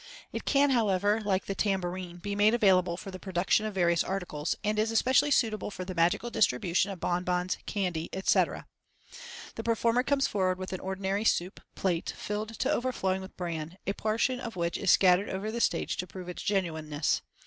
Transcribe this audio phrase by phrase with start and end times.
[0.31, 4.03] It can, how, ever, like the tambourine, be made available for the production of various
[4.03, 8.65] articles, and is especially suitable for the magical distribution of bonbons, candy, etc.
[9.53, 13.93] The performer comes forward with an ordinary soup, plate filled to overflowing with bran, a
[13.93, 17.21] portion of which is scattered over the stage to prove its genuineness.